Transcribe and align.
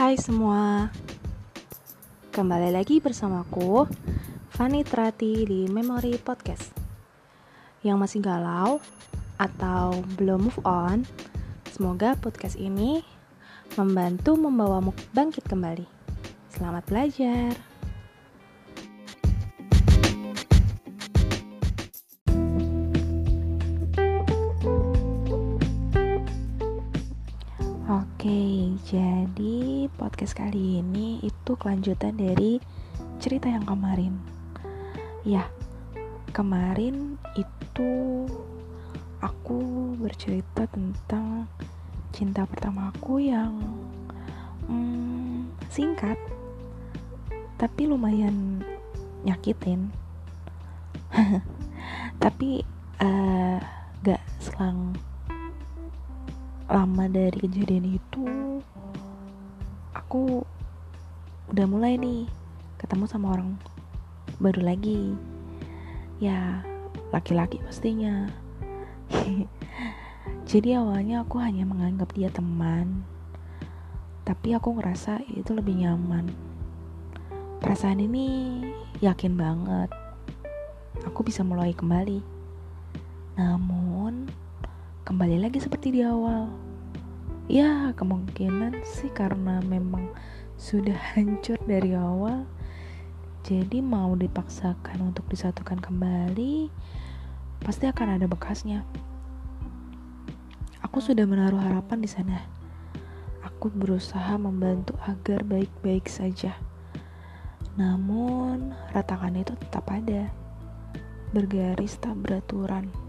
Hai 0.00 0.16
semua. 0.16 0.88
Kembali 2.32 2.72
lagi 2.72 3.04
bersamaku 3.04 3.84
Fani 4.48 4.80
Trati 4.80 5.44
di 5.44 5.68
Memory 5.68 6.16
Podcast. 6.16 6.72
Yang 7.84 7.96
masih 8.00 8.20
galau 8.24 8.80
Atau 9.36 10.00
belum 10.16 10.48
move 10.48 10.60
on 10.64 11.04
Semoga 11.68 12.16
podcast 12.16 12.56
ini 12.56 13.04
Membantu 13.76 14.40
membawamu 14.40 14.96
bangkit 15.12 15.44
kembali. 15.44 15.84
Selamat 16.48 16.88
belajar 16.88 17.69
Oke, 28.20 28.76
jadi 28.84 29.88
podcast 29.96 30.36
kali 30.36 30.84
ini 30.84 31.24
itu 31.24 31.56
kelanjutan 31.56 32.20
dari 32.20 32.60
cerita 33.16 33.48
yang 33.48 33.64
kemarin. 33.64 34.20
Ya, 35.24 35.48
kemarin 36.28 37.16
itu 37.32 38.28
aku 39.24 39.96
bercerita 39.96 40.68
tentang 40.68 41.48
cinta 42.12 42.44
pertamaku 42.44 43.24
yang 43.24 43.56
hmm, 44.68 45.56
singkat, 45.72 46.20
tapi 47.56 47.88
lumayan 47.88 48.60
nyakitin. 49.24 49.88
tapi 52.28 52.68
uh, 53.00 53.56
gak 54.04 54.20
selang 54.44 54.92
lama 56.70 57.10
dari 57.10 57.34
kejadian 57.34 57.98
itu 57.98 58.62
aku 59.90 60.46
udah 61.50 61.66
mulai 61.66 61.98
nih 61.98 62.30
ketemu 62.78 63.10
sama 63.10 63.34
orang 63.34 63.58
baru 64.38 64.62
lagi. 64.62 65.18
Ya 66.22 66.62
laki-laki 67.10 67.58
pastinya. 67.66 68.30
Jadi 70.50 70.78
awalnya 70.78 71.26
aku 71.26 71.42
hanya 71.42 71.66
menganggap 71.66 72.14
dia 72.14 72.30
teman 72.30 73.02
tapi 74.22 74.54
aku 74.54 74.78
ngerasa 74.78 75.26
itu 75.26 75.50
lebih 75.50 75.74
nyaman. 75.74 76.30
Perasaan 77.58 77.98
ini 77.98 78.62
yakin 79.02 79.34
banget 79.34 79.90
aku 81.02 81.26
bisa 81.26 81.42
mulai 81.42 81.74
kembali. 81.74 82.22
Namun 83.34 84.30
kembali 85.00 85.40
lagi 85.40 85.56
seperti 85.56 85.96
di 85.96 86.00
awal. 86.04 86.52
Ya, 87.48 87.96
kemungkinan 87.96 88.84
sih 88.84 89.08
karena 89.08 89.64
memang 89.64 90.12
sudah 90.60 90.96
hancur 91.16 91.56
dari 91.64 91.96
awal. 91.96 92.44
Jadi 93.40 93.80
mau 93.80 94.12
dipaksakan 94.12 95.00
untuk 95.00 95.24
disatukan 95.32 95.80
kembali, 95.80 96.68
pasti 97.64 97.88
akan 97.88 98.20
ada 98.20 98.28
bekasnya. 98.28 98.84
Aku 100.84 101.00
sudah 101.00 101.24
menaruh 101.24 101.58
harapan 101.58 102.04
di 102.04 102.10
sana. 102.10 102.44
Aku 103.40 103.72
berusaha 103.72 104.36
membantu 104.36 105.00
agar 105.08 105.40
baik-baik 105.48 106.12
saja. 106.12 106.52
Namun, 107.80 108.76
ratakan 108.92 109.40
itu 109.40 109.56
tetap 109.56 109.88
ada. 109.88 110.28
Bergaris 111.32 111.96
tak 111.96 112.20
beraturan. 112.20 112.99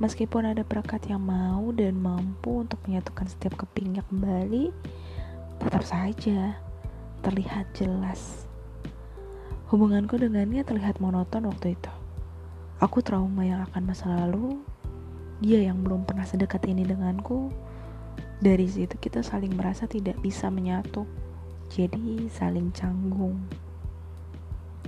Meskipun 0.00 0.48
ada 0.48 0.64
perekat 0.64 1.04
yang 1.12 1.20
mau 1.20 1.68
dan 1.76 2.00
mampu 2.00 2.64
untuk 2.64 2.80
menyatukan 2.88 3.28
setiap 3.28 3.60
kepingnya 3.60 4.00
kembali, 4.08 4.72
tetap 5.60 5.84
saja 5.84 6.56
terlihat 7.20 7.68
jelas. 7.76 8.48
Hubunganku 9.68 10.16
dengannya 10.16 10.64
terlihat 10.64 11.04
monoton 11.04 11.44
waktu 11.44 11.76
itu. 11.76 11.92
Aku 12.80 13.04
trauma 13.04 13.44
yang 13.44 13.68
akan 13.68 13.92
masa 13.92 14.08
lalu, 14.08 14.56
dia 15.44 15.68
yang 15.68 15.84
belum 15.84 16.08
pernah 16.08 16.24
sedekat 16.24 16.64
ini 16.64 16.88
denganku. 16.88 17.52
Dari 18.40 18.64
situ 18.64 18.96
kita 18.96 19.20
saling 19.20 19.52
merasa 19.52 19.84
tidak 19.84 20.16
bisa 20.24 20.48
menyatu, 20.48 21.04
jadi 21.68 22.24
saling 22.32 22.72
canggung. 22.72 23.36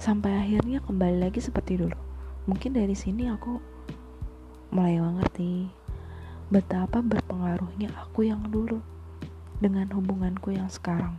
Sampai 0.00 0.32
akhirnya 0.32 0.80
kembali 0.80 1.28
lagi 1.28 1.44
seperti 1.44 1.76
dulu. 1.76 1.96
Mungkin 2.48 2.72
dari 2.72 2.96
sini 2.96 3.28
aku 3.28 3.73
mulai 4.74 4.98
mengerti 4.98 5.70
betapa 6.50 6.98
berpengaruhnya 6.98 7.94
aku 7.94 8.26
yang 8.26 8.42
dulu 8.50 8.82
dengan 9.62 9.86
hubunganku 9.94 10.50
yang 10.50 10.66
sekarang. 10.66 11.14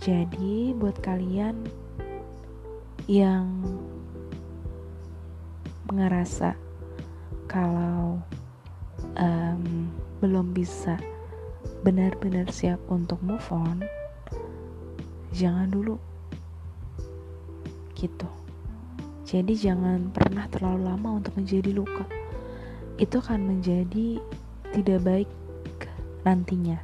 Jadi, 0.00 0.72
buat 0.72 0.96
kalian 1.04 1.68
yang 3.04 3.60
ngerasa 5.92 6.56
kalau 7.44 8.16
um, 9.20 9.92
belum 10.24 10.56
bisa 10.56 10.96
benar-benar 11.84 12.48
siap 12.48 12.80
untuk 12.88 13.20
move 13.20 13.44
on, 13.52 13.84
jangan 15.36 15.68
dulu 15.68 16.00
gitu. 17.92 18.43
Jadi 19.24 19.56
jangan 19.56 20.12
pernah 20.12 20.44
terlalu 20.52 20.84
lama 20.84 21.16
untuk 21.16 21.32
menjadi 21.40 21.72
luka. 21.72 22.04
Itu 23.00 23.24
akan 23.24 23.56
menjadi 23.56 24.20
tidak 24.76 25.00
baik 25.00 25.30
nantinya. 26.28 26.76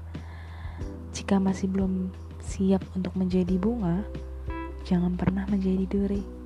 Jika 1.12 1.36
masih 1.36 1.68
belum 1.68 2.08
siap 2.40 2.80
untuk 2.96 3.12
menjadi 3.12 3.60
bunga, 3.60 4.00
jangan 4.88 5.20
pernah 5.20 5.44
menjadi 5.52 5.84
duri. 5.84 6.39